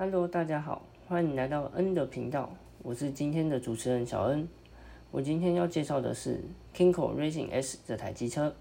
[0.00, 4.48] Hello，大家好，欢迎来到 N 的频道，我是今天的主持人小恩。
[5.10, 6.40] 我今天要介绍的是
[6.72, 8.54] Kinko Racing S 这台机车。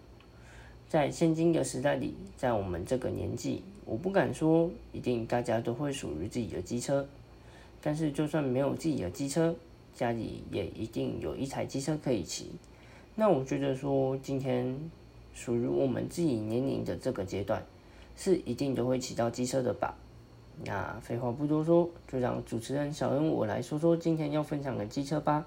[0.89, 7.07] 在现今的时代里，在我们这个年纪，我不敢说一定大家都会属于自己的机车，
[7.83, 9.55] 但是就算没有自己的机车，
[9.93, 12.49] 家里也一定有一台机车可以骑。
[13.13, 14.75] 那我觉得说，今天
[15.35, 17.63] 属于我们自己年龄的这个阶段，
[18.15, 19.95] 是一定都会骑到机车的吧。
[20.65, 25.45] 那废话不多说，就让主持人小恩我来说说今天要分享的机车吧。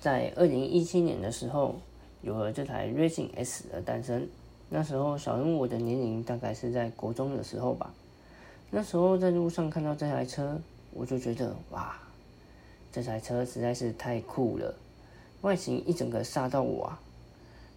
[0.00, 1.76] 在二零一七年的时候，
[2.22, 4.28] 有了这台 Racing S 的诞生。
[4.68, 7.94] 那时候小恩我的年龄大概是在国中的时候吧。
[8.70, 10.60] 那时候在路上看到这台车，
[10.92, 11.96] 我就觉得哇，
[12.92, 14.74] 这台车实在是太酷了，
[15.42, 17.00] 外形一整个杀到我啊！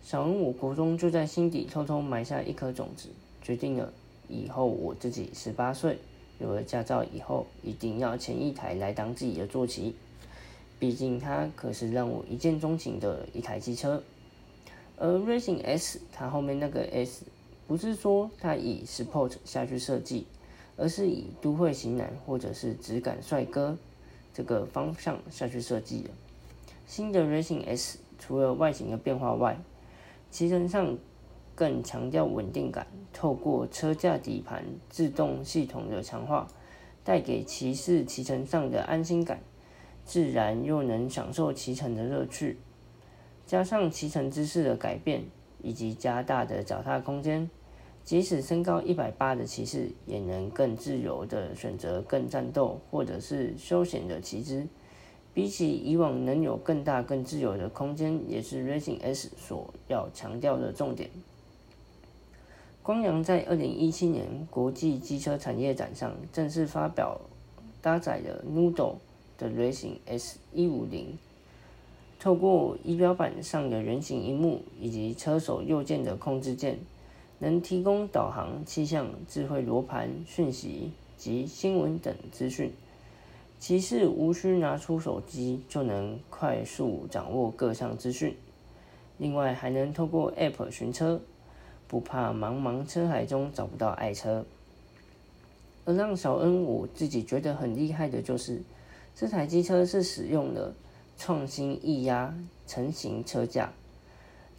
[0.04, 3.10] 小恩我国中就在心底偷偷埋下一颗种子，
[3.42, 3.94] 决定了。
[4.30, 5.98] 以后我自己十八岁
[6.40, 9.96] 有了驾照以后，一定要牵一台来当自己的坐骑。
[10.80, 14.02] 毕竟它可是让我一见钟情的一台机车。
[14.98, 17.26] 而 Racing S 它后面那个 S，
[17.68, 20.26] 不是说它以 Sport 下去设计，
[20.78, 23.78] 而是以都会型男或者是质感帅哥
[24.34, 26.10] 这个方向下去设计的。
[26.86, 29.60] 新的 Racing S 除了外形的变化外，
[30.32, 30.98] 骑乘上。
[31.60, 36.48] 更强调稳定感，透过车架底盘自动系统的强化，
[37.04, 39.42] 带给骑士骑乘上的安心感，
[40.06, 42.60] 自然又能享受骑乘的乐趣。
[43.46, 45.26] 加上骑乘姿势的改变，
[45.62, 47.50] 以及加大的脚踏空间，
[48.06, 54.66] 即使身高一百八的骑士，也能更自由的选择更战斗或者是休闲的骑姿。
[55.34, 61.10] 比起以往能有更大更自由的空间，也是 Racing S 所要强调的重点。
[62.82, 67.20] 光阳在二零一七年国际机车产业展上正式发表
[67.82, 68.96] 搭载了 Noodle
[69.38, 71.18] 的 Racing S 一五零，
[72.20, 76.80] 透过仪表板上的圆形荧幕以及车手右键的控制键，
[77.38, 82.72] 能提供导航、气象、智慧罗盘、讯息及新闻等资讯。
[83.60, 88.36] 骑士无需拿出手机就能快速掌握各项资讯，
[89.18, 91.22] 另外还能透过 App 寻车。
[91.90, 94.46] 不怕茫茫车海中找不到爱车，
[95.86, 98.62] 而让小恩我自己觉得很厉害的就是，
[99.16, 100.76] 这台机车是使用了
[101.18, 102.32] 创新液压
[102.68, 103.74] 成型车架，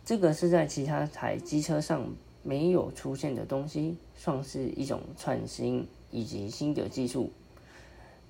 [0.05, 7.31] 这个是在其他台机车上没有出现的东西，算是一种创新以及新的技术。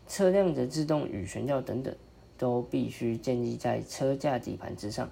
[0.06, 1.96] 车辆的自动与悬吊等等，
[2.36, 5.08] 都必须建立在车架底盘之上。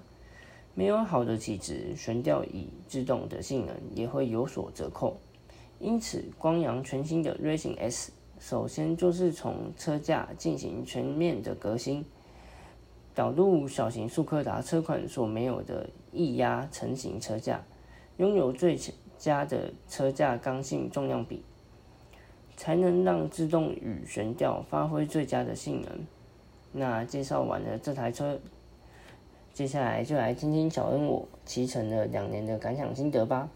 [0.75, 5.17] 没有好的体质，悬吊椅制动的性能也会有所折扣。
[5.77, 12.05] 因此，光阳全新的 Racing S 首先就是从车架进行全面的革新，
[13.13, 17.61] 导入小型速克达车款所没有的液压成型车架，
[18.15, 18.77] 拥有最
[19.17, 21.43] 佳的车架刚性重量比，
[22.55, 26.05] 才能让制动与悬吊发挥最佳的性能。
[26.71, 28.39] 那介绍完了这台车。
[29.59, 33.49] 接下来就来听听小恩我骑乘了两年的感想心得吧。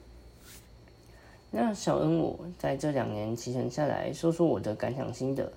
[1.49, 5.53] 那小恩我在这两年骑乘下来说说我的感想心得，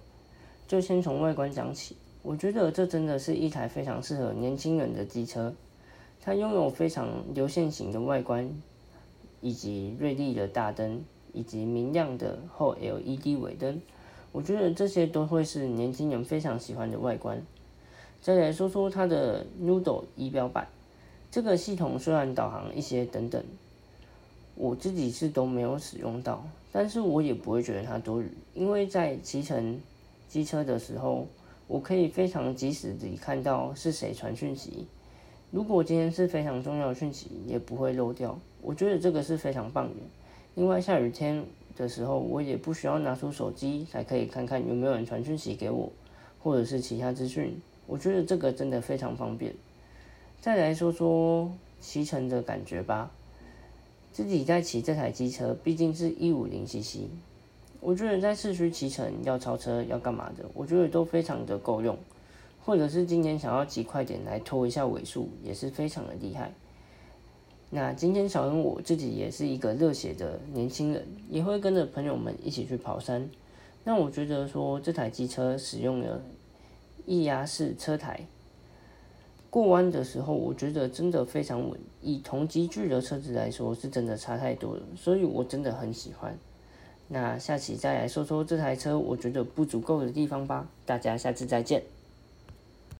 [0.69, 1.97] 就先从外观讲起。
[2.23, 5.53] 我觉得这真的是一台非常适合年轻人的机车，
[6.21, 8.49] 它拥有非常流线型的外观，
[9.41, 11.03] 以及锐利的大灯，
[11.33, 13.83] 以及明亮的后 LED 尾灯。
[14.31, 17.43] 我觉得这些都会是年轻人非常喜欢的外观。
[18.27, 20.67] 再来说说它的 Noodle 仪表板，
[21.31, 23.41] 这个系统虽然导航一些等等，
[24.57, 29.81] 我自己是都没有使用到，但是我也不会觉得它多余，因为在骑乘
[30.27, 31.29] 机车的时候，
[31.69, 34.89] 我可以非常及时地看到是谁传讯息，
[35.53, 40.03] 如果今天是非常重要的讯息，也不会漏掉，我觉得这个是非常棒的。
[40.57, 41.45] 另外下雨天
[41.77, 45.93] 的时候，我也不需要拿出手机才可以看看有没有人传讯息给我，
[46.43, 47.57] 或者是其他资讯。
[47.87, 49.55] 我觉得这个真的非常方便。
[50.41, 51.51] 再来说说
[51.81, 53.11] 骑乘的感觉吧。
[54.13, 57.01] 自己在骑这台机车，毕竟是一五零 cc，
[57.81, 61.95] 我觉得在市区骑乘要超车要干嘛的，我觉得都非常的够用。
[62.65, 66.51] 或者是今天想要骑快点来拖一下尾数，也是非常的厉害。
[67.69, 73.29] 那今天小恩我自己也是一个热血的年轻人，也会跟着朋友们一起去跑山。
[73.85, 76.23] 那我觉得说这台机车使用了。
[77.07, 78.27] 液压式车台
[79.49, 81.81] 过弯的时候，我觉得真的非常稳。
[82.03, 86.39] 以同级距的车子来说，是真的差太多了，所以我真的很喜欢。
[87.09, 90.69] 那下期再来说说这台车我觉得不足够的地方吧。
[90.85, 91.83] 大家下次再见。